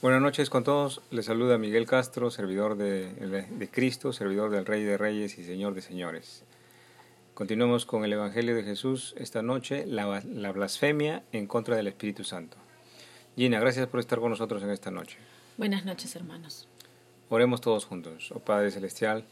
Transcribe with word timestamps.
Buenas 0.00 0.22
noches 0.22 0.48
con 0.48 0.62
todos. 0.62 1.02
Les 1.10 1.24
saluda 1.24 1.58
Miguel 1.58 1.84
Castro, 1.84 2.30
servidor 2.30 2.76
de, 2.76 3.68
Cristo, 3.72 4.12
servidor 4.12 4.52
del 4.52 4.64
Rey 4.64 4.84
de 4.84 4.96
Reyes 4.96 5.36
y 5.38 5.44
Señor 5.44 5.74
de 5.74 5.82
Señores. 5.82 6.44
Continuamos 7.34 7.84
con 7.84 8.04
el 8.04 8.12
Evangelio 8.12 8.54
de 8.54 8.62
Jesús 8.62 9.12
esta 9.18 9.42
noche, 9.42 9.86
la, 9.88 10.22
la 10.24 10.52
blasfemia 10.52 11.24
en 11.32 11.48
contra 11.48 11.74
del 11.74 11.88
Espíritu 11.88 12.22
Santo. 12.22 12.56
Gina, 13.34 13.58
gracias 13.58 13.88
por 13.88 13.98
estar 13.98 14.20
con 14.20 14.30
nosotros 14.30 14.62
en 14.62 14.70
esta 14.70 14.92
noche. 14.92 15.18
Buenas 15.56 15.84
noches, 15.84 16.14
hermanos. 16.14 16.68
Oremos 17.28 17.60
todos 17.60 17.84
juntos. 17.84 18.30
Oh 18.32 18.38
Padre 18.38 18.70
Celestial, 18.70 19.24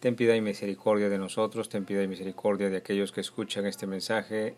ten 0.00 0.16
piedad 0.16 0.34
y 0.34 0.40
misericordia 0.40 1.10
de 1.10 1.18
nosotros, 1.18 1.68
ten 1.68 1.84
piedad 1.84 2.02
y 2.02 2.08
misericordia 2.08 2.70
de 2.70 2.78
aquellos 2.78 3.12
que 3.12 3.20
escuchan 3.20 3.66
este 3.66 3.86
mensaje. 3.86 4.56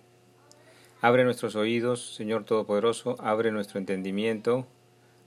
Abre 1.00 1.24
nuestros 1.24 1.56
oídos, 1.56 2.14
Señor 2.14 2.44
Todopoderoso, 2.44 3.16
abre 3.18 3.50
nuestro 3.50 3.80
entendimiento 3.80 4.68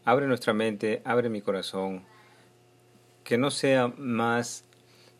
Abre 0.04 0.25
nuestra 0.25 0.54
mente, 0.54 1.02
abre 1.05 1.29
mi 1.29 1.41
corazón, 1.41 2.03
que 3.23 3.38
no 3.38 3.52
sea 3.52 3.88
más 3.98 4.66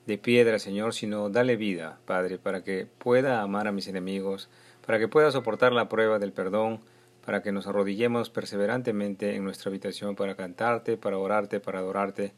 de 0.08 0.18
piedra, 0.18 0.58
Señor, 0.58 0.94
sino 0.94 1.30
dale 1.30 1.56
vida, 1.56 2.00
Padre, 2.06 2.40
para 2.40 2.64
que 2.64 2.88
pueda 2.98 3.42
amar 3.42 3.68
a 3.68 3.72
mis 3.72 3.88
enemigos, 3.88 4.50
para 4.86 4.98
que 4.98 5.08
pueda 5.08 5.32
soportar 5.32 5.72
la 5.72 5.88
prueba 5.88 6.18
del 6.18 6.34
perdón, 6.34 6.80
para 7.24 7.44
que 7.44 7.52
nos 7.52 7.68
arrodillemos 7.68 8.32
perseverantemente 8.32 9.36
en 9.36 9.44
nuestra 9.44 9.70
habitación 9.70 10.16
para 10.16 10.36
cantarte, 10.36 10.98
para 10.98 11.20
orarte, 11.20 11.60
para 11.60 11.80
adorarte, 11.80 12.34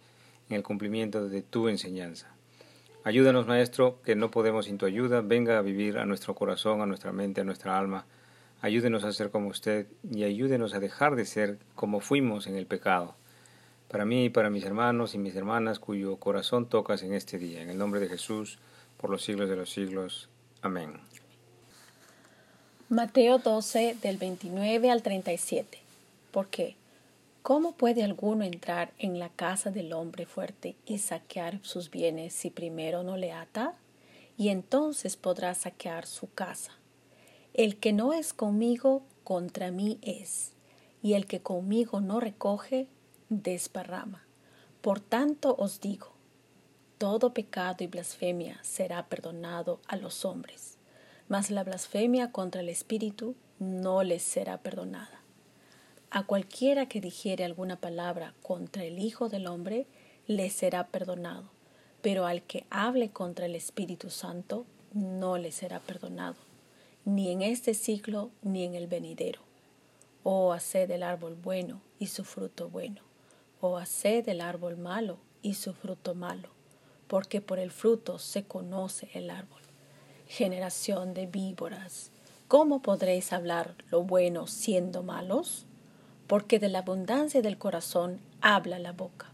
en 0.50 0.58
el 0.58 0.64
cumplimiento 0.64 1.30
de 1.30 1.42
tu 1.42 1.70
enseñanza. 1.70 2.36
Ayúdanos, 3.06 3.48
Maestro, 3.48 4.02
que 4.04 4.16
no 4.16 4.32
podemos 4.32 4.66
sin 4.66 4.78
tu 4.78 4.86
ayuda, 4.86 5.22
venga 5.22 5.58
a 5.58 5.62
vivir 5.62 5.98
a 5.98 6.06
nuestro 6.06 6.36
corazón, 6.36 6.82
a 6.82 6.86
nuestra 6.86 7.14
mente, 7.14 7.42
a 7.42 7.46
nuestra 7.46 7.78
alma, 7.78 8.06
Ayúdenos 8.64 9.04
a 9.04 9.12
ser 9.12 9.30
como 9.30 9.50
usted 9.50 9.88
y 10.10 10.24
ayúdenos 10.24 10.74
a 10.74 10.80
dejar 10.80 11.18
de 11.18 11.26
ser 11.26 11.58
como 11.76 12.00
fuimos 12.00 12.48
en 12.48 12.56
el 12.56 12.66
pecado. 12.66 13.14
Para 13.90 14.06
mí 14.06 14.24
y 14.24 14.30
para 14.30 14.50
mis 14.50 14.64
hermanos 14.64 15.16
y 15.16 15.18
mis 15.18 15.36
hermanas 15.36 15.80
cuyo 15.80 16.16
corazón 16.16 16.70
tocas 16.70 17.04
en 17.04 17.14
este 17.14 17.38
día. 17.38 17.62
En 17.62 17.70
el 17.70 17.78
nombre 17.78 18.00
de 18.00 18.08
Jesús, 18.08 18.60
por 18.96 19.10
los 19.10 19.22
siglos 19.22 19.50
de 19.50 19.58
los 19.58 19.70
siglos. 19.70 20.30
Amén. 20.62 20.94
Mateo 22.88 23.38
12 23.38 23.98
del 24.02 24.16
29 24.16 24.90
al 24.90 25.04
37. 25.04 25.80
¿Por 26.32 26.48
qué? 26.48 26.78
¿Cómo 27.42 27.74
puede 27.74 28.02
alguno 28.02 28.46
entrar 28.46 28.94
en 28.98 29.20
la 29.20 29.28
casa 29.28 29.72
del 29.72 29.92
hombre 29.92 30.26
fuerte 30.26 30.78
y 30.86 31.00
saquear 31.00 31.60
sus 31.64 31.92
bienes 31.92 32.34
si 32.34 32.50
primero 32.50 33.04
no 33.04 33.18
le 33.18 33.34
ata? 33.34 33.74
Y 34.38 34.48
entonces 34.48 35.18
podrá 35.18 35.54
saquear 35.54 36.06
su 36.06 36.32
casa. 36.32 36.72
El 37.54 37.78
que 37.78 37.94
no 37.94 38.14
es 38.14 38.34
conmigo, 38.34 39.04
contra 39.24 39.70
mí 39.70 40.00
es, 40.02 40.54
y 41.04 41.14
el 41.14 41.28
que 41.28 41.44
conmigo 41.44 42.02
no 42.02 42.20
recoge, 42.20 42.88
desparrama. 43.30 44.24
Por 44.82 45.00
tanto 45.00 45.56
os 45.60 45.80
digo, 45.80 46.14
todo 46.98 47.36
pecado 47.36 47.84
y 47.84 47.88
blasfemia 47.88 48.58
será 48.64 49.06
perdonado 49.06 49.82
a 49.88 49.98
los 49.98 50.26
hombres, 50.26 50.80
mas 51.28 51.52
la 51.52 51.64
blasfemia 51.64 52.32
contra 52.32 52.62
el 52.62 52.70
Espíritu 52.70 53.36
no 53.60 54.02
les 54.02 54.24
será 54.24 54.58
perdonada. 54.58 55.22
A 56.10 56.26
cualquiera 56.26 56.88
que 56.88 57.02
dijere 57.02 57.44
alguna 57.46 57.76
palabra 57.76 58.34
contra 58.42 58.84
el 58.84 58.98
Hijo 58.98 59.30
del 59.30 59.46
Hombre, 59.46 59.86
le 60.26 60.50
será 60.50 60.88
perdonado, 60.88 61.52
pero 62.02 62.26
al 62.26 62.42
que 62.42 62.66
hable 62.72 63.12
contra 63.12 63.46
el 63.46 63.54
Espíritu 63.54 64.10
Santo, 64.10 64.66
no 64.92 65.38
le 65.38 65.52
será 65.52 65.80
perdonado 65.80 66.53
ni 67.06 67.32
en 67.32 67.42
este 67.42 67.74
siglo 67.74 68.32
ni 68.42 68.64
en 68.64 68.76
el 68.76 68.88
venidero. 68.88 69.42
Oh, 70.24 70.54
haced 70.54 70.88
del 70.88 71.04
árbol 71.04 71.36
bueno 71.36 71.82
y 72.00 72.08
su 72.08 72.24
fruto 72.24 72.70
bueno, 72.70 73.02
oh, 73.60 73.78
haced 73.78 74.26
del 74.26 74.42
árbol 74.42 74.78
malo 74.78 75.18
y 75.42 75.56
su 75.56 75.74
fruto 75.74 76.16
malo, 76.16 76.50
porque 77.08 77.42
por 77.42 77.60
el 77.60 77.72
fruto 77.72 78.20
se 78.20 78.46
conoce 78.46 79.10
el 79.14 79.30
árbol. 79.30 79.62
Generación 80.28 81.14
de 81.14 81.28
víboras, 81.28 82.12
¿cómo 82.48 82.82
podréis 82.82 83.34
hablar 83.34 83.76
lo 83.92 84.04
bueno 84.04 84.48
siendo 84.48 85.04
malos? 85.04 85.66
Porque 86.28 86.60
de 86.60 86.70
la 86.70 86.80
abundancia 86.80 87.42
del 87.42 87.58
corazón 87.58 88.22
habla 88.40 88.80
la 88.80 88.94
boca. 88.94 89.34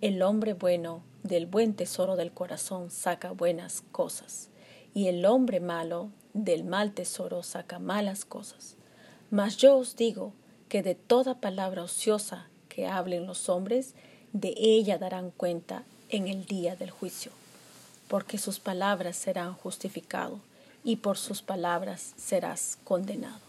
El 0.00 0.22
hombre 0.22 0.54
bueno 0.54 1.02
del 1.22 1.46
buen 1.46 1.74
tesoro 1.74 2.16
del 2.16 2.32
corazón 2.32 2.90
saca 2.90 3.30
buenas 3.30 3.84
cosas, 3.92 4.50
y 4.94 5.06
el 5.06 5.24
hombre 5.26 5.60
malo 5.60 6.10
del 6.44 6.64
mal 6.64 6.92
tesoro 6.92 7.42
saca 7.42 7.78
malas 7.78 8.24
cosas. 8.24 8.76
Mas 9.30 9.56
yo 9.56 9.76
os 9.76 9.96
digo 9.96 10.32
que 10.68 10.82
de 10.82 10.94
toda 10.94 11.40
palabra 11.40 11.82
ociosa 11.82 12.46
que 12.68 12.86
hablen 12.86 13.26
los 13.26 13.48
hombres, 13.48 13.94
de 14.32 14.54
ella 14.56 14.98
darán 14.98 15.30
cuenta 15.30 15.82
en 16.10 16.28
el 16.28 16.46
día 16.46 16.76
del 16.76 16.90
juicio, 16.90 17.32
porque 18.08 18.38
sus 18.38 18.60
palabras 18.60 19.16
serán 19.16 19.54
justificadas 19.54 20.38
y 20.84 20.96
por 20.96 21.18
sus 21.18 21.42
palabras 21.42 22.14
serás 22.16 22.78
condenado. 22.84 23.40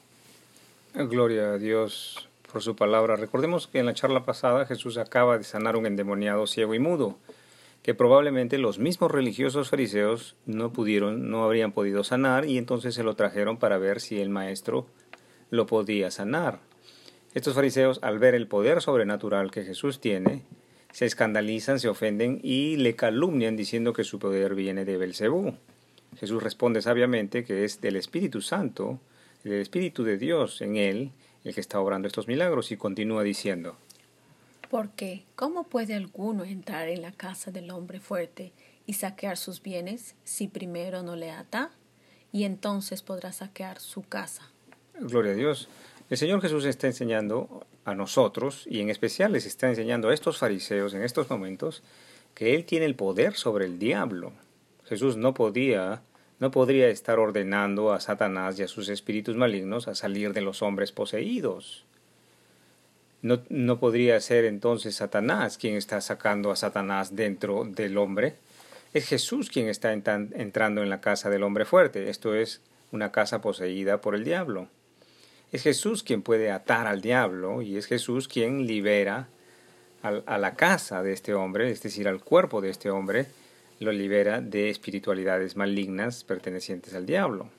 Gloria 0.93 1.53
a 1.53 1.57
Dios 1.57 2.27
por 2.51 2.61
su 2.63 2.75
palabra. 2.75 3.15
Recordemos 3.15 3.67
que 3.67 3.79
en 3.79 3.85
la 3.85 3.93
charla 3.93 4.25
pasada 4.25 4.65
Jesús 4.65 4.97
acaba 4.97 5.37
de 5.37 5.43
sanar 5.43 5.75
un 5.75 5.85
endemoniado 5.85 6.47
ciego 6.47 6.73
y 6.73 6.79
mudo 6.79 7.17
que 7.83 7.93
probablemente 7.93 8.57
los 8.57 8.79
mismos 8.79 9.11
religiosos 9.11 9.69
fariseos 9.69 10.35
no 10.45 10.73
pudieron, 10.73 11.29
no 11.29 11.43
habrían 11.43 11.71
podido 11.71 12.03
sanar 12.03 12.45
y 12.45 12.57
entonces 12.57 12.95
se 12.95 13.03
lo 13.03 13.15
trajeron 13.15 13.57
para 13.57 13.77
ver 13.77 14.01
si 14.01 14.19
el 14.19 14.29
maestro 14.29 14.87
lo 15.49 15.65
podía 15.65 16.11
sanar. 16.11 16.59
Estos 17.33 17.53
fariseos, 17.53 17.99
al 18.01 18.19
ver 18.19 18.35
el 18.35 18.47
poder 18.47 18.81
sobrenatural 18.81 19.51
que 19.51 19.63
Jesús 19.63 19.99
tiene, 19.99 20.43
se 20.91 21.05
escandalizan, 21.05 21.79
se 21.79 21.87
ofenden 21.87 22.39
y 22.43 22.77
le 22.77 22.95
calumnian 22.95 23.55
diciendo 23.55 23.93
que 23.93 24.03
su 24.03 24.19
poder 24.19 24.55
viene 24.55 24.85
de 24.85 24.97
Belcebú. 24.97 25.53
Jesús 26.19 26.41
responde 26.41 26.81
sabiamente 26.81 27.43
que 27.43 27.63
es 27.63 27.81
del 27.81 27.95
Espíritu 27.95 28.41
Santo, 28.41 28.99
el 29.43 29.53
Espíritu 29.53 30.03
de 30.03 30.17
Dios 30.17 30.61
en 30.61 30.75
él, 30.75 31.11
el 31.43 31.53
que 31.53 31.61
está 31.61 31.79
obrando 31.79 32.07
estos 32.07 32.27
milagros 32.27 32.71
y 32.71 32.77
continúa 32.77 33.23
diciendo: 33.23 33.77
porque, 34.69 35.25
¿cómo 35.35 35.67
puede 35.67 35.95
alguno 35.95 36.43
entrar 36.43 36.87
en 36.87 37.01
la 37.01 37.11
casa 37.11 37.51
del 37.51 37.71
hombre 37.71 37.99
fuerte 37.99 38.53
y 38.85 38.93
saquear 38.93 39.35
sus 39.35 39.61
bienes 39.61 40.15
si 40.23 40.47
primero 40.47 41.01
no 41.01 41.15
le 41.15 41.31
ata? 41.31 41.71
Y 42.31 42.43
entonces 42.43 43.01
podrá 43.01 43.33
saquear 43.33 43.79
su 43.79 44.03
casa. 44.03 44.43
Gloria 44.99 45.31
a 45.31 45.35
Dios. 45.35 45.67
El 46.09 46.17
Señor 46.17 46.41
Jesús 46.41 46.65
está 46.65 46.87
enseñando 46.87 47.65
a 47.85 47.95
nosotros, 47.95 48.65
y 48.69 48.81
en 48.81 48.89
especial 48.89 49.31
les 49.31 49.45
está 49.45 49.67
enseñando 49.69 50.09
a 50.09 50.13
estos 50.13 50.37
fariseos 50.37 50.93
en 50.93 51.03
estos 51.03 51.29
momentos, 51.29 51.81
que 52.35 52.55
Él 52.55 52.65
tiene 52.65 52.85
el 52.85 52.95
poder 52.95 53.33
sobre 53.33 53.65
el 53.65 53.79
diablo. 53.79 54.33
Jesús 54.85 55.17
no 55.17 55.33
podía, 55.33 56.03
no 56.39 56.51
podría 56.51 56.89
estar 56.89 57.17
ordenando 57.17 57.91
a 57.91 57.99
Satanás 57.99 58.59
y 58.59 58.63
a 58.63 58.67
sus 58.67 58.89
espíritus 58.89 59.35
malignos 59.35 59.87
a 59.87 59.95
salir 59.95 60.33
de 60.33 60.41
los 60.41 60.61
hombres 60.61 60.91
poseídos. 60.91 61.85
No, 63.21 63.79
podría 63.79 64.19
ser 64.21 64.45
entonces 64.45 64.95
Satanás 64.95 65.57
quien 65.57 65.75
está 65.75 65.99
sacando 65.99 66.51
a 66.51 66.55
Satanás 66.55 67.15
dentro 67.15 67.65
del 67.65 67.97
hombre. 67.97 68.35
Es 68.93 69.07
Jesús 69.07 69.49
quien 69.49 69.67
está 69.67 69.91
entrando 69.91 70.81
en 70.81 70.89
la 70.89 71.01
casa 71.01 71.29
del 71.29 71.43
hombre 71.43 71.65
fuerte. 71.65 72.09
Esto 72.09 72.33
es 72.33 72.61
una 72.91 73.11
casa 73.11 73.41
poseída 73.41 73.99
por 73.99 74.15
el 74.15 74.23
diablo. 74.23 74.69
Es 75.51 75.63
Jesús 75.63 76.03
quien 76.03 76.21
puede 76.21 76.51
atar 76.51 76.87
al 76.87 77.01
diablo 77.01 77.61
y 77.61 77.75
es 77.75 77.87
Jesús 77.87 78.27
quien 78.27 78.67
libera 78.67 79.27
a 80.01 80.37
la 80.37 80.55
casa 80.55 81.03
de 81.03 81.11
este 81.11 81.33
hombre, 81.33 81.69
es 81.71 81.83
decir, 81.83 82.07
al 82.07 82.23
cuerpo 82.23 82.61
de 82.61 82.69
este 82.69 82.89
hombre, 82.89 83.25
lo 83.79 83.91
libera 83.91 84.39
de 84.39 84.69
espiritualidades 84.69 85.57
malignas 85.57 86.23
pertenecientes 86.23 86.93
al 86.93 87.05
diablo. 87.05 87.49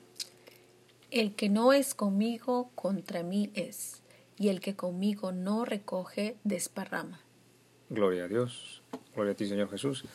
El 1.11 1.35
que 1.35 1.49
no 1.49 1.71
es 1.71 1.93
conmigo, 1.93 2.71
contra 2.73 3.21
mí 3.21 3.51
es 3.53 4.00
y 4.37 4.49
el 4.49 4.59
que 4.59 4.75
conmigo 4.75 5.31
no 5.31 5.65
recoge 5.65 6.35
desparrama. 6.43 7.21
Gloria 7.89 8.25
a 8.25 8.27
Dios. 8.27 8.81
Gloria 9.13 9.33
a 9.33 9.35
ti, 9.35 9.47
Señor 9.47 9.69
Jesús. 9.69 10.05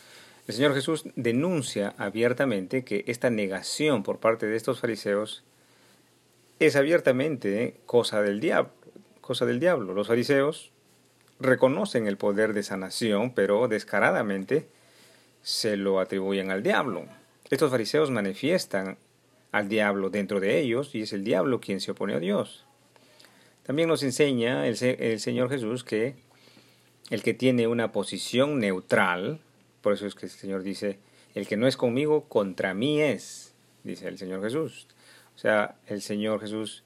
El 0.47 0.53
Señor 0.53 0.73
Jesús 0.73 1.03
denuncia 1.15 1.93
abiertamente 1.97 2.83
que 2.83 3.03
esta 3.07 3.29
negación 3.29 4.03
por 4.03 4.19
parte 4.19 4.45
de 4.45 4.55
estos 4.55 4.79
fariseos 4.79 5.43
es 6.59 6.75
abiertamente 6.75 7.81
cosa 7.85 8.21
del 8.21 8.39
diablo, 8.39 8.71
cosa 9.21 9.45
del 9.45 9.59
diablo. 9.59 9.93
Los 9.93 10.07
fariseos 10.07 10.71
reconocen 11.39 12.07
el 12.07 12.17
poder 12.17 12.53
de 12.53 12.63
sanación, 12.63 13.33
pero 13.33 13.67
descaradamente 13.67 14.67
se 15.41 15.77
lo 15.77 15.99
atribuyen 15.99 16.49
al 16.49 16.63
diablo. 16.63 17.05
Estos 17.49 17.71
fariseos 17.71 18.09
manifiestan 18.09 18.97
al 19.51 19.69
diablo 19.69 20.09
dentro 20.09 20.39
de 20.39 20.59
ellos 20.59 20.95
y 20.95 21.01
es 21.01 21.13
el 21.13 21.23
diablo 21.23 21.59
quien 21.59 21.79
se 21.79 21.91
opone 21.91 22.15
a 22.15 22.19
Dios. 22.19 22.65
También 23.67 23.89
nos 23.89 24.01
enseña 24.01 24.65
el, 24.65 24.77
Señor 25.19 25.49
Jesús 25.49 25.83
que 25.83 26.15
el 27.09 27.21
que 27.21 27.33
tiene 27.33 27.67
una 27.67 27.91
posición 27.91 28.59
neutral, 28.59 29.41
por 29.81 29.91
eso 29.91 30.07
es 30.07 30.15
que 30.15 30.27
el 30.27 30.31
Señor 30.31 30.63
dice, 30.63 30.99
el 31.35 31.47
que 31.47 31.57
no 31.57 31.67
es 31.67 31.75
conmigo, 31.75 32.29
contra 32.29 32.73
mí 32.73 33.01
es, 33.01 33.53
dice 33.83 34.07
el 34.07 34.17
Señor 34.17 34.41
Jesús. 34.41 34.87
O 35.35 35.37
sea, 35.37 35.75
el 35.87 36.01
Señor 36.01 36.39
Jesús 36.39 36.85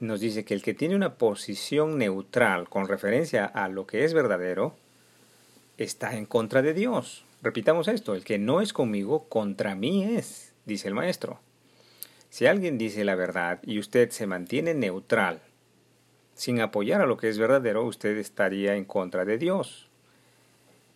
nos 0.00 0.20
dice 0.20 0.46
que 0.46 0.54
el 0.54 0.62
que 0.62 0.72
tiene 0.72 0.96
una 0.96 1.16
posición 1.18 1.98
neutral 1.98 2.70
con 2.70 2.88
referencia 2.88 3.44
a 3.44 3.68
lo 3.68 3.86
que 3.86 4.04
es 4.06 4.14
verdadero, 4.14 4.74
está 5.76 6.16
en 6.16 6.24
contra 6.24 6.62
de 6.62 6.72
Dios. 6.72 7.26
Repitamos 7.42 7.88
esto, 7.88 8.14
el 8.14 8.24
que 8.24 8.38
no 8.38 8.62
es 8.62 8.72
conmigo, 8.72 9.28
contra 9.28 9.74
mí 9.74 10.02
es, 10.02 10.54
dice 10.64 10.88
el 10.88 10.94
maestro. 10.94 11.40
Si 12.30 12.46
alguien 12.46 12.78
dice 12.78 13.04
la 13.04 13.16
verdad 13.16 13.60
y 13.64 13.78
usted 13.78 14.08
se 14.08 14.26
mantiene 14.26 14.72
neutral, 14.72 15.42
sin 16.36 16.60
apoyar 16.60 17.00
a 17.00 17.06
lo 17.06 17.16
que 17.16 17.28
es 17.28 17.38
verdadero, 17.38 17.84
usted 17.84 18.16
estaría 18.18 18.76
en 18.76 18.84
contra 18.84 19.24
de 19.24 19.38
Dios. 19.38 19.88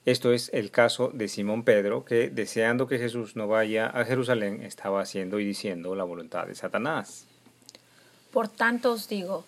Esto 0.04 0.32
es 0.32 0.50
el 0.52 0.70
caso 0.70 1.10
de 1.12 1.28
Simón 1.28 1.64
Pedro, 1.64 2.04
que 2.04 2.30
deseando 2.30 2.86
que 2.86 2.98
Jesús 2.98 3.36
no 3.36 3.48
vaya 3.48 3.86
a 3.86 4.04
Jerusalén, 4.04 4.62
estaba 4.62 5.00
haciendo 5.00 5.40
y 5.40 5.44
diciendo 5.44 5.94
la 5.94 6.04
voluntad 6.04 6.46
de 6.46 6.54
Satanás. 6.54 7.26
Por 8.32 8.48
tanto 8.48 8.92
os 8.92 9.08
digo, 9.08 9.44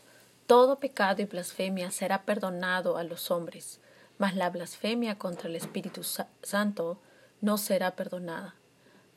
todo 0.47 0.79
pecado 0.79 1.23
y 1.23 1.27
blasfemia 1.27 1.91
será 1.91 2.23
perdonado 2.23 2.97
a 2.97 3.05
los 3.05 3.31
hombres, 3.31 3.79
mas 4.19 4.35
la 4.35 4.51
blasfemia 4.51 5.19
contra 5.19 5.49
el 5.49 5.57
Espíritu 5.57 6.03
Santo 6.43 6.99
no 7.41 7.59
será 7.59 7.93
perdonada. 7.93 8.55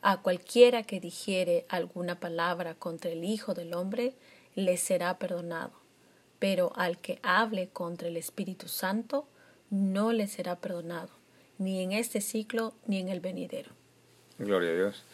A 0.02 0.18
cualquiera 0.18 0.82
que 0.82 1.00
dijere 1.00 1.64
alguna 1.68 2.20
palabra 2.20 2.74
contra 2.74 3.10
el 3.10 3.24
Hijo 3.24 3.54
del 3.54 3.74
Hombre, 3.74 4.14
le 4.54 4.76
será 4.76 5.18
perdonado, 5.18 5.72
pero 6.38 6.72
al 6.76 6.98
que 6.98 7.18
hable 7.22 7.68
contra 7.68 8.08
el 8.08 8.16
Espíritu 8.16 8.68
Santo, 8.68 9.26
no 9.70 10.12
le 10.12 10.28
será 10.28 10.56
perdonado, 10.56 11.10
ni 11.58 11.82
en 11.82 11.92
este 11.92 12.20
ciclo 12.20 12.74
ni 12.86 12.98
en 12.98 13.08
el 13.08 13.20
venidero. 13.20 13.70
Gloria 14.38 14.70
a 14.70 14.74
Dios. 14.74 15.04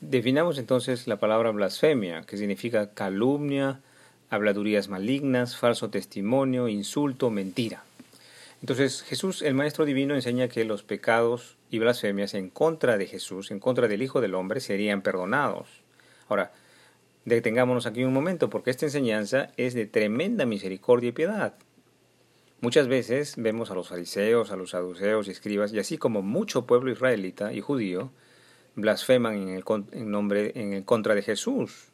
Definamos 0.00 0.58
entonces 0.58 1.08
la 1.08 1.16
palabra 1.16 1.50
blasfemia, 1.50 2.22
que 2.22 2.36
significa 2.36 2.94
calumnia, 2.94 3.80
habladurías 4.30 4.88
malignas, 4.88 5.56
falso 5.56 5.90
testimonio, 5.90 6.68
insulto, 6.68 7.30
mentira. 7.30 7.82
Entonces 8.60 9.02
Jesús, 9.02 9.42
el 9.42 9.54
Maestro 9.54 9.84
Divino, 9.84 10.14
enseña 10.14 10.48
que 10.48 10.64
los 10.64 10.82
pecados 10.82 11.56
y 11.70 11.78
blasfemias 11.78 12.34
en 12.34 12.50
contra 12.50 12.96
de 12.96 13.06
Jesús, 13.06 13.50
en 13.50 13.60
contra 13.60 13.88
del 13.88 14.02
Hijo 14.02 14.20
del 14.20 14.34
Hombre, 14.34 14.60
serían 14.60 15.02
perdonados. 15.02 15.68
Ahora, 16.28 16.52
detengámonos 17.28 17.86
aquí 17.86 18.04
un 18.04 18.12
momento, 18.12 18.50
porque 18.50 18.70
esta 18.70 18.86
enseñanza 18.86 19.50
es 19.56 19.74
de 19.74 19.86
tremenda 19.86 20.46
misericordia 20.46 21.08
y 21.08 21.12
piedad. 21.12 21.54
Muchas 22.60 22.88
veces 22.88 23.34
vemos 23.36 23.70
a 23.70 23.74
los 23.74 23.88
fariseos, 23.88 24.50
a 24.50 24.56
los 24.56 24.70
saduceos 24.70 25.28
y 25.28 25.30
escribas, 25.30 25.72
y 25.72 25.78
así 25.78 25.96
como 25.96 26.22
mucho 26.22 26.66
pueblo 26.66 26.90
israelita 26.90 27.52
y 27.52 27.60
judío, 27.60 28.10
blasfeman 28.74 29.48
en, 29.48 29.48
el, 29.50 30.10
nombre, 30.10 30.52
en 30.54 30.72
el 30.72 30.84
contra 30.84 31.14
de 31.14 31.22
Jesús, 31.22 31.88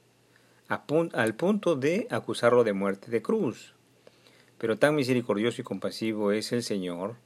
al 0.69 1.35
punto 1.35 1.77
de 1.77 2.07
acusarlo 2.11 2.65
de 2.65 2.73
muerte 2.73 3.11
de 3.11 3.21
cruz. 3.21 3.75
Pero 4.59 4.79
tan 4.79 4.95
misericordioso 4.95 5.61
y 5.61 5.65
compasivo 5.65 6.33
es 6.33 6.53
el 6.53 6.63
Señor, 6.63 7.17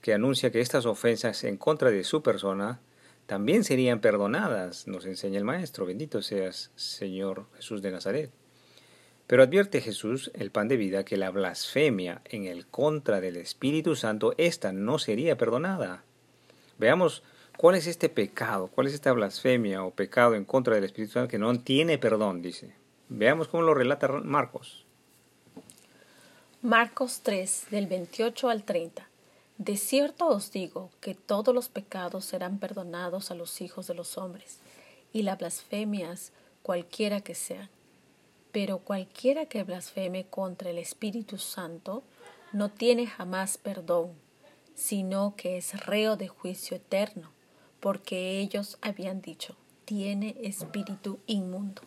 que 0.00 0.14
anuncia 0.14 0.50
que 0.50 0.60
estas 0.60 0.86
ofensas 0.86 1.44
en 1.44 1.56
contra 1.56 1.90
de 1.90 2.04
su 2.04 2.22
persona 2.22 2.80
también 3.26 3.64
serían 3.64 4.00
perdonadas, 4.00 4.86
nos 4.86 5.04
enseña 5.04 5.38
el 5.38 5.44
Maestro. 5.44 5.84
Bendito 5.84 6.22
seas, 6.22 6.70
Señor 6.76 7.46
Jesús 7.56 7.82
de 7.82 7.90
Nazaret. 7.90 8.30
Pero 9.26 9.42
advierte 9.42 9.80
Jesús, 9.80 10.30
el 10.34 10.52
pan 10.52 10.68
de 10.68 10.76
vida, 10.76 11.04
que 11.04 11.16
la 11.16 11.30
blasfemia 11.30 12.22
en 12.26 12.46
el 12.46 12.66
contra 12.66 13.20
del 13.20 13.36
Espíritu 13.36 13.96
Santo, 13.96 14.34
esta 14.38 14.72
no 14.72 15.00
sería 15.00 15.36
perdonada. 15.36 16.04
Veamos 16.78 17.24
cuál 17.56 17.74
es 17.74 17.88
este 17.88 18.08
pecado, 18.08 18.68
cuál 18.68 18.86
es 18.86 18.94
esta 18.94 19.12
blasfemia 19.12 19.82
o 19.82 19.90
pecado 19.90 20.36
en 20.36 20.44
contra 20.44 20.76
del 20.76 20.84
Espíritu 20.84 21.14
Santo 21.14 21.28
que 21.28 21.38
no 21.38 21.58
tiene 21.58 21.98
perdón, 21.98 22.42
dice. 22.42 22.74
Veamos 23.08 23.48
cómo 23.48 23.64
lo 23.64 23.74
relata 23.74 24.06
Marcos. 24.08 24.84
Marcos 26.62 27.20
3, 27.22 27.66
del 27.70 27.88
28 27.88 28.48
al 28.48 28.62
30. 28.62 29.08
De 29.58 29.76
cierto 29.76 30.26
os 30.28 30.50
digo 30.50 30.90
que 31.00 31.14
todos 31.14 31.54
los 31.54 31.68
pecados 31.68 32.26
serán 32.26 32.58
perdonados 32.58 33.30
a 33.30 33.34
los 33.34 33.60
hijos 33.60 33.86
de 33.86 33.94
los 33.94 34.18
hombres, 34.18 34.58
y 35.12 35.22
las 35.22 35.38
blasfemias 35.38 36.32
cualquiera 36.62 37.22
que 37.22 37.34
sean. 37.34 37.70
Pero 38.52 38.78
cualquiera 38.78 39.46
que 39.46 39.62
blasfeme 39.62 40.26
contra 40.26 40.70
el 40.70 40.78
Espíritu 40.78 41.38
Santo 41.38 42.02
no 42.52 42.70
tiene 42.70 43.06
jamás 43.06 43.56
perdón, 43.56 44.12
sino 44.74 45.34
que 45.36 45.56
es 45.56 45.86
reo 45.86 46.16
de 46.16 46.28
juicio 46.28 46.76
eterno, 46.76 47.30
porque 47.80 48.40
ellos 48.40 48.76
habían 48.82 49.22
dicho, 49.22 49.56
tiene 49.86 50.36
espíritu 50.42 51.18
inmundo. 51.26 51.82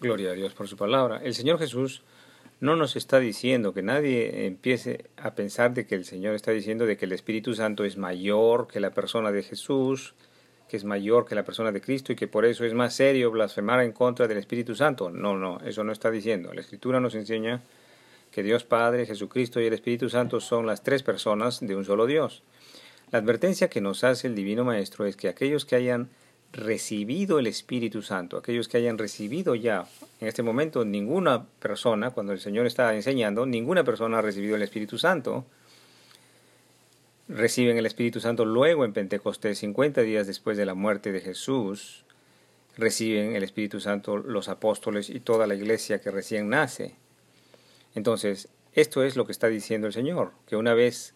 Gloria 0.00 0.30
a 0.30 0.34
Dios 0.34 0.54
por 0.54 0.66
su 0.66 0.76
palabra. 0.76 1.20
El 1.22 1.34
Señor 1.34 1.58
Jesús 1.58 2.02
no 2.60 2.76
nos 2.76 2.96
está 2.96 3.18
diciendo 3.18 3.74
que 3.74 3.82
nadie 3.82 4.46
empiece 4.46 5.04
a 5.16 5.34
pensar 5.34 5.74
de 5.74 5.86
que 5.86 5.94
el 5.94 6.04
Señor 6.04 6.34
está 6.34 6.50
diciendo 6.50 6.86
de 6.86 6.96
que 6.96 7.04
el 7.04 7.12
Espíritu 7.12 7.54
Santo 7.54 7.84
es 7.84 7.96
mayor 7.96 8.68
que 8.68 8.80
la 8.80 8.90
persona 8.90 9.32
de 9.32 9.42
Jesús, 9.42 10.14
que 10.68 10.76
es 10.76 10.84
mayor 10.84 11.26
que 11.26 11.34
la 11.34 11.44
persona 11.44 11.72
de 11.72 11.80
Cristo 11.80 12.12
y 12.12 12.16
que 12.16 12.28
por 12.28 12.44
eso 12.44 12.64
es 12.64 12.74
más 12.74 12.94
serio 12.94 13.30
blasfemar 13.30 13.80
en 13.82 13.92
contra 13.92 14.26
del 14.26 14.38
Espíritu 14.38 14.74
Santo. 14.74 15.10
No, 15.10 15.36
no, 15.36 15.58
eso 15.64 15.84
no 15.84 15.92
está 15.92 16.10
diciendo. 16.10 16.54
La 16.54 16.60
Escritura 16.60 17.00
nos 17.00 17.14
enseña 17.14 17.60
que 18.30 18.42
Dios 18.42 18.64
Padre, 18.64 19.06
Jesucristo 19.06 19.60
y 19.60 19.66
el 19.66 19.74
Espíritu 19.74 20.08
Santo 20.08 20.40
son 20.40 20.66
las 20.66 20.82
tres 20.82 21.02
personas 21.02 21.60
de 21.60 21.76
un 21.76 21.84
solo 21.84 22.06
Dios. 22.06 22.42
La 23.10 23.18
advertencia 23.18 23.68
que 23.68 23.80
nos 23.80 24.02
hace 24.02 24.26
el 24.26 24.34
Divino 24.34 24.64
Maestro 24.64 25.06
es 25.06 25.16
que 25.16 25.28
aquellos 25.28 25.64
que 25.64 25.76
hayan 25.76 26.08
recibido 26.54 27.40
el 27.40 27.48
Espíritu 27.48 28.00
Santo, 28.00 28.36
aquellos 28.36 28.68
que 28.68 28.76
hayan 28.76 28.96
recibido 28.96 29.56
ya, 29.56 29.86
en 30.20 30.28
este 30.28 30.42
momento 30.42 30.84
ninguna 30.84 31.44
persona, 31.44 32.12
cuando 32.12 32.32
el 32.32 32.40
Señor 32.40 32.66
está 32.66 32.94
enseñando, 32.94 33.44
ninguna 33.44 33.82
persona 33.82 34.18
ha 34.18 34.22
recibido 34.22 34.54
el 34.54 34.62
Espíritu 34.62 34.96
Santo, 34.96 35.44
reciben 37.28 37.76
el 37.76 37.86
Espíritu 37.86 38.20
Santo 38.20 38.44
luego 38.44 38.84
en 38.84 38.92
Pentecostés, 38.92 39.58
50 39.58 40.02
días 40.02 40.28
después 40.28 40.56
de 40.56 40.64
la 40.64 40.74
muerte 40.74 41.10
de 41.10 41.20
Jesús, 41.20 42.04
reciben 42.76 43.34
el 43.34 43.42
Espíritu 43.42 43.80
Santo 43.80 44.16
los 44.16 44.48
apóstoles 44.48 45.10
y 45.10 45.18
toda 45.18 45.48
la 45.48 45.56
iglesia 45.56 46.00
que 46.00 46.12
recién 46.12 46.48
nace. 46.48 46.94
Entonces, 47.96 48.48
esto 48.74 49.02
es 49.02 49.16
lo 49.16 49.26
que 49.26 49.32
está 49.32 49.48
diciendo 49.48 49.88
el 49.88 49.92
Señor, 49.92 50.32
que 50.46 50.56
una 50.56 50.74
vez 50.74 51.14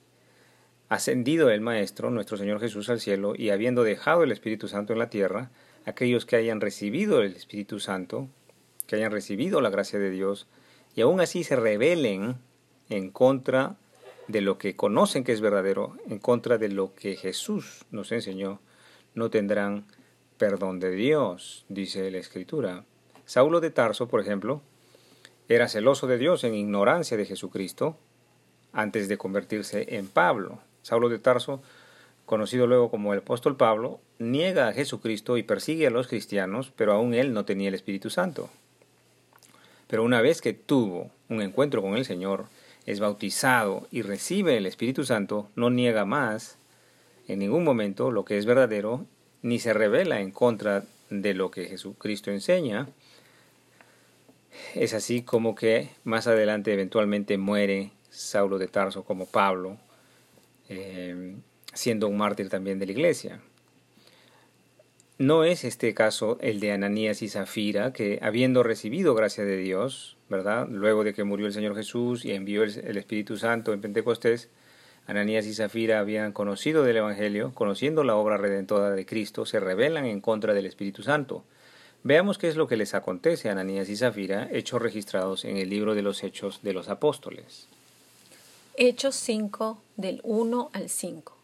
ascendido 0.89 1.51
el 1.51 1.61
Maestro, 1.61 2.11
nuestro 2.11 2.37
Señor 2.37 2.61
Jesús 2.61 2.89
al 2.89 3.01
cielo, 3.01 3.35
y 3.37 3.51
habiendo 3.51 3.83
dejado 3.85 4.23
el 4.23 4.33
Espíritu 4.33 4.69
Santo 4.69 4.93
en 4.93 4.99
la 4.99 5.11
tierra, 5.11 5.51
aquellos 5.85 6.27
que 6.27 6.37
hayan 6.37 6.61
recibido 6.61 7.23
el 7.23 7.35
Espíritu 7.35 7.81
Santo, 7.81 8.29
que 8.87 8.97
hayan 8.97 9.13
recibido 9.13 9.61
la 9.61 9.71
gracia 9.71 9.99
de 9.99 10.11
Dios, 10.11 10.47
y 10.95 11.03
aún 11.03 11.21
así 11.21 11.45
se 11.45 11.57
rebelen 11.57 12.37
en 12.89 13.11
contra 13.11 13.77
de 14.29 14.41
lo 14.41 14.59
que 14.59 14.77
conocen 14.77 15.25
que 15.25 15.33
es 15.33 15.41
verdadero, 15.41 15.97
en 16.09 16.19
contra 16.19 16.59
de 16.59 16.69
lo 16.69 16.95
que 16.95 17.17
Jesús 17.17 17.85
nos 17.91 18.13
enseñó, 18.13 18.61
no 19.15 19.31
tendrán 19.31 19.87
perdón 20.39 20.81
de 20.81 20.91
Dios, 20.91 21.65
dice 21.69 22.11
la 22.11 22.19
Escritura. 22.19 22.85
Saulo 23.27 23.61
de 23.61 23.71
Tarso, 23.71 24.09
por 24.09 24.21
ejemplo, 24.21 24.63
era 25.49 25.69
celoso 25.69 26.07
de 26.07 26.19
Dios 26.19 26.45
en 26.45 26.55
ignorancia 26.55 27.17
de 27.17 27.27
Jesucristo 27.27 27.99
antes 28.73 29.09
de 29.09 29.19
convertirse 29.19 29.97
en 29.97 30.07
Pablo. 30.07 30.61
Saulo 30.89 31.11
de 31.11 31.19
Tarso, 31.19 31.61
conocido 32.25 32.67
luego 32.67 32.91
como 32.91 33.13
el 33.13 33.19
apóstol 33.19 33.59
Pablo, 33.59 34.01
niega 34.19 34.69
a 34.69 34.73
Jesucristo 34.73 35.37
y 35.37 35.43
persigue 35.43 35.87
a 35.87 35.91
los 35.91 36.09
cristianos, 36.09 36.73
pero 36.75 36.95
aún 36.95 37.13
él 37.13 37.35
no 37.35 37.45
tenía 37.45 37.69
el 37.69 37.75
Espíritu 37.75 38.09
Santo. 38.09 38.49
Pero 39.87 40.03
una 40.03 40.23
vez 40.23 40.41
que 40.41 40.55
tuvo 40.55 41.11
un 41.29 41.43
encuentro 41.43 41.83
con 41.83 41.95
el 41.95 42.07
Señor, 42.07 42.47
es 42.87 43.01
bautizado 43.01 43.87
y 43.91 44.01
recibe 44.01 44.57
el 44.57 44.65
Espíritu 44.65 45.05
Santo, 45.05 45.51
no 45.57 45.69
niega 45.69 46.07
más 46.07 46.57
en 47.27 47.41
ningún 47.41 47.65
momento 47.65 48.11
lo 48.11 48.25
que 48.25 48.39
es 48.39 48.47
verdadero, 48.47 49.05
ni 49.43 49.59
se 49.59 49.75
revela 49.75 50.23
en 50.23 50.31
contra 50.31 50.85
de 51.11 51.35
lo 51.35 51.51
que 51.51 51.67
Jesucristo 51.67 52.31
enseña. 52.31 52.89
Es 54.75 54.95
así 54.95 55.21
como 55.21 55.55
que 55.55 55.91
más 56.05 56.27
adelante 56.27 56.73
eventualmente 56.73 57.37
muere 57.37 57.91
Saulo 58.09 58.57
de 58.57 58.69
Tarso 58.69 59.05
como 59.05 59.27
Pablo, 59.27 59.77
eh, 60.69 61.37
siendo 61.73 62.09
un 62.09 62.17
mártir 62.17 62.49
también 62.49 62.79
de 62.79 62.87
la 62.87 62.93
iglesia. 62.93 63.41
No 65.19 65.43
es 65.43 65.65
este 65.65 65.95
caso 65.95 66.39
el 66.41 66.61
de 66.61 66.71
Ananías 66.71 67.23
y 67.23 67.29
Zafira, 67.29 67.93
que 67.93 68.21
habiendo 68.23 68.63
recibido 68.63 69.17
gracia 69.17 69.45
de 69.45 69.57
Dios, 69.57 70.17
¿verdad? 70.29 70.69
Luego 70.71 71.03
de 71.03 71.13
que 71.13 71.25
murió 71.25 71.47
el 71.47 71.53
Señor 71.53 71.75
Jesús 71.75 72.25
y 72.25 72.31
envió 72.31 72.63
el, 72.63 72.97
Espíritu 72.97 73.37
Santo 73.37 73.73
en 73.73 73.81
Pentecostés, 73.81 74.49
Ananías 75.09 75.47
y 75.47 75.55
Zafira 75.55 75.99
habían 75.99 76.33
conocido 76.33 76.85
del 76.85 76.99
Evangelio, 76.99 77.53
conociendo 77.53 78.05
la 78.05 78.15
obra 78.15 78.37
redentora 78.37 78.91
de 78.91 79.07
Cristo, 79.07 79.45
se 79.45 79.59
rebelan 79.59 80.05
en 80.05 80.21
contra 80.21 80.55
del 80.55 80.67
Espíritu 80.67 81.03
Santo. 81.03 81.45
Veamos 82.05 82.39
qué 82.39 82.47
es 82.47 82.55
lo 82.55 82.69
que 82.69 82.77
les 82.77 82.95
acontece 82.95 83.49
a 83.49 83.53
Ananías 83.53 83.89
y 83.89 83.97
Zafira, 83.97 84.49
hechos 84.53 84.81
registrados 84.81 85.45
en 85.45 85.57
el 85.57 85.69
libro 85.69 85.97
de 85.97 86.03
los 86.03 86.23
Hechos 86.23 86.63
de 86.63 86.75
los 86.75 86.89
Apóstoles. 86.89 87.69
Hechos 88.81 89.17
5 89.17 89.83
del 89.97 90.21
1 90.23 90.71
al 90.73 90.89
5. 90.89 91.37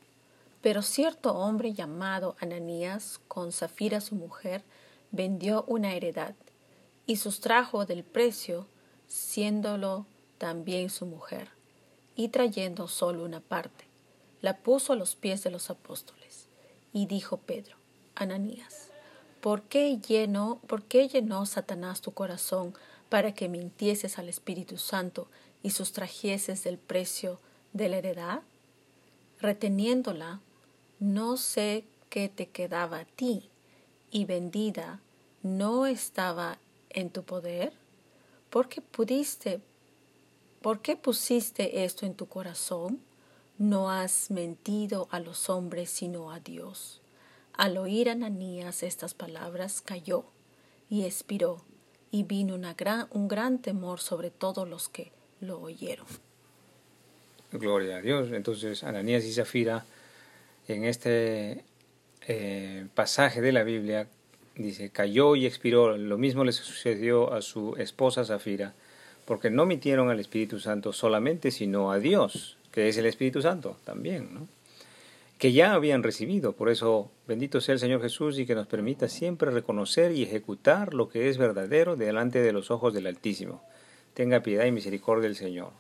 Pero 0.63 0.83
cierto 0.83 1.35
hombre 1.35 1.73
llamado 1.73 2.37
Ananías, 2.39 3.19
con 3.27 3.51
Zafira 3.51 4.01
su 4.01 4.15
mujer, 4.15 4.63
vendió 5.11 5.65
una 5.67 5.95
heredad 5.95 6.37
y 7.07 7.17
sustrajo 7.17 7.87
del 7.87 8.05
precio 8.05 8.69
siéndolo 9.09 10.07
también 10.39 10.91
su 10.91 11.07
mujer, 11.07 11.49
y 12.15 12.29
trayendo 12.29 12.87
solo 12.87 13.25
una 13.25 13.41
parte, 13.41 13.85
la 14.41 14.59
puso 14.59 14.93
a 14.93 14.97
los 14.97 15.17
pies 15.17 15.43
de 15.43 15.51
los 15.51 15.71
apóstoles. 15.71 16.47
Y 16.93 17.07
dijo 17.07 17.39
Pedro, 17.39 17.75
Ananías, 18.15 18.91
¿por 19.41 19.63
qué 19.63 19.99
llenó, 19.99 20.61
por 20.69 20.85
qué 20.85 21.09
llenó 21.09 21.47
Satanás 21.47 22.01
tu 22.01 22.13
corazón 22.13 22.75
para 23.09 23.35
que 23.35 23.49
mintieses 23.49 24.21
al 24.21 24.29
Espíritu 24.29 24.79
Santo 24.79 25.27
y 25.65 25.71
sustrajeses 25.71 26.63
del 26.63 26.79
precio 26.79 27.41
de 27.73 27.89
la 27.89 27.97
heredad? 27.97 28.43
Reteniéndola, 29.41 30.41
no 31.01 31.37
sé 31.37 31.85
qué 32.11 32.29
te 32.29 32.51
quedaba 32.51 33.01
a 33.01 33.05
ti, 33.07 33.51
y 34.13 34.27
vendida 34.27 35.01
no 35.43 35.87
estaba 35.87 36.59
en 36.91 37.11
tu 37.11 37.25
poder? 37.25 37.73
¿Por 38.51 38.69
qué 38.69 38.81
pudiste, 38.81 39.61
por 40.63 40.81
qué 40.81 40.97
pusiste 40.97 41.85
esto 41.85 42.07
en 42.07 42.15
tu 42.15 42.27
corazón? 42.27 43.01
No 43.59 43.91
has 43.91 44.31
mentido 44.31 45.09
a 45.11 45.19
los 45.19 45.49
hombres 45.51 45.91
sino 45.91 46.31
a 46.31 46.41
Dios. 46.41 47.01
Al 47.55 47.79
oír 47.79 48.11
Ananías 48.11 48.83
estas 48.83 49.15
palabras 49.15 49.81
cayó 49.81 50.25
y 50.89 51.05
expiró, 51.05 51.65
y 52.11 52.23
vino 52.23 52.55
una 52.55 52.75
gran, 52.75 53.09
un 53.11 53.29
gran 53.29 53.59
temor 53.59 54.01
sobre 54.01 54.31
todos 54.31 54.69
los 54.69 54.89
que 54.89 55.13
lo 55.47 55.61
oyeron. 55.61 56.07
Gloria 57.53 57.97
a 57.97 58.01
Dios. 58.01 58.31
Entonces 58.33 58.83
Ananías 58.85 59.25
y 59.25 59.33
Zafira 59.33 59.85
en 60.67 60.85
este 60.85 61.65
eh, 62.27 62.87
pasaje 62.95 63.41
de 63.41 63.53
la 63.53 63.63
Biblia 63.63 64.09
dice, 64.57 64.91
cayó 64.91 65.37
y 65.37 65.47
expiró. 65.47 65.97
Lo 65.97 66.19
mismo 66.19 66.45
le 66.45 66.53
sucedió 66.53 67.33
a 67.33 67.43
su 67.43 67.77
esposa 67.77 68.25
Zafira, 68.25 68.75
porque 69.25 69.51
no 69.51 69.67
mitieron 69.67 70.11
al 70.11 70.21
Espíritu 70.21 70.59
Santo 70.59 70.93
solamente, 70.93 71.51
sino 71.51 71.93
a 71.93 71.99
Dios 71.99 72.57
que 72.75 72.89
es 72.89 72.99
el 72.99 73.07
Espíritu 73.07 73.41
Santo 73.41 73.77
también, 73.85 74.49
que 75.39 75.53
ya 75.53 75.75
habían 75.75 76.03
recibido. 76.03 76.55
Por 76.55 76.69
eso, 76.69 77.09
bendito 77.29 77.61
sea 77.61 77.75
el 77.75 77.79
Señor 77.79 78.03
Jesús 78.03 78.37
y 78.37 78.47
que 78.47 78.57
nos 78.57 78.67
permita 78.67 79.09
siempre 79.09 79.53
reconocer 79.53 80.11
y 80.11 80.25
ejecutar 80.25 80.93
lo 80.93 81.09
que 81.09 81.29
es 81.29 81.39
verdadero 81.39 81.95
delante 81.95 82.43
de 82.43 82.53
los 82.53 82.73
ojos 82.73 82.93
del 82.93 83.07
Altísimo. 83.07 83.63
Tenga 84.15 84.41
piedad 84.41 84.65
y 84.65 84.73
misericordia 84.73 85.25
del 85.25 85.37
Señor. 85.37 85.71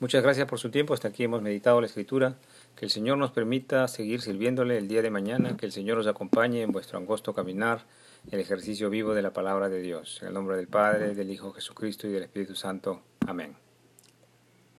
Muchas 0.00 0.22
gracias 0.22 0.48
por 0.48 0.58
su 0.58 0.70
tiempo. 0.70 0.94
Hasta 0.94 1.08
aquí 1.08 1.24
hemos 1.24 1.42
meditado 1.42 1.80
la 1.80 1.86
Escritura. 1.86 2.36
Que 2.74 2.86
el 2.86 2.90
Señor 2.90 3.18
nos 3.18 3.30
permita 3.32 3.86
seguir 3.88 4.22
sirviéndole 4.22 4.78
el 4.78 4.88
día 4.88 5.02
de 5.02 5.10
mañana. 5.10 5.58
Que 5.58 5.66
el 5.66 5.72
Señor 5.72 5.98
os 5.98 6.06
acompañe 6.06 6.62
en 6.62 6.72
vuestro 6.72 6.98
angosto 6.98 7.34
caminar, 7.34 7.84
el 8.30 8.40
ejercicio 8.40 8.88
vivo 8.88 9.12
de 9.12 9.20
la 9.20 9.34
palabra 9.34 9.68
de 9.68 9.82
Dios. 9.82 10.18
En 10.22 10.28
el 10.28 10.34
nombre 10.34 10.56
del 10.56 10.68
Padre, 10.68 11.14
del 11.14 11.30
Hijo 11.30 11.52
Jesucristo 11.52 12.06
y 12.06 12.12
del 12.12 12.22
Espíritu 12.22 12.54
Santo. 12.54 13.02
Amén. 13.26 13.69